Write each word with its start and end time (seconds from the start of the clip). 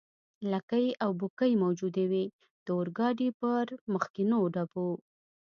لکۍ 0.51 0.85
او 1.03 1.09
بوکۍ 1.19 1.51
موجودې 1.63 2.05
وې، 2.11 2.25
د 2.65 2.67
اورګاډي 2.77 3.29
پر 3.41 3.65
مخکنیو 3.93 4.41
ډبو. 4.53 4.89